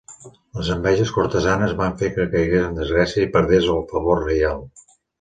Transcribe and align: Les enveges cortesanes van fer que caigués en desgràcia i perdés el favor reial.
Les 0.59 0.71
enveges 0.75 1.11
cortesanes 1.17 1.77
van 1.83 1.95
fer 2.01 2.11
que 2.17 2.27
caigués 2.33 2.67
en 2.71 2.83
desgràcia 2.83 3.29
i 3.29 3.31
perdés 3.39 3.73
el 3.79 3.87
favor 3.97 4.29
reial. 4.29 4.69